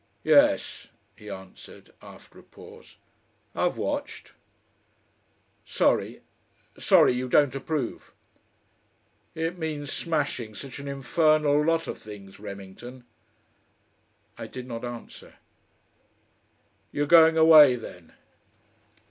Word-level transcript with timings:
"Yes," 0.23 0.87
he 1.15 1.29
answered, 1.29 1.91
after 2.01 2.39
a 2.39 2.43
pause, 2.43 2.95
"I've 3.53 3.77
watched." 3.77 4.33
"Sorry 5.63 6.23
sorry 6.75 7.13
you 7.13 7.29
don't 7.29 7.53
approve." 7.53 8.11
"It 9.35 9.59
means 9.59 9.91
smashing 9.93 10.55
such 10.55 10.79
an 10.79 10.87
infernal 10.87 11.63
lot 11.63 11.85
of 11.87 11.99
things, 11.99 12.39
Remington." 12.39 13.03
I 14.39 14.47
did 14.47 14.65
not 14.65 14.83
answer. 14.83 15.35
"You're 16.91 17.05
going 17.05 17.37
away 17.37 17.75
then?" 17.75 18.13